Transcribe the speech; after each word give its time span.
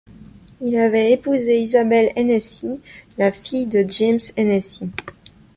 Il 0.61 0.77
avait 0.77 1.11
épousé 1.11 1.59
Isabelle 1.59 2.11
Hennessy, 2.15 2.79
la 3.19 3.31
fille 3.31 3.67
de 3.67 3.85
James 3.87 4.17
Hennessy. 4.35 4.89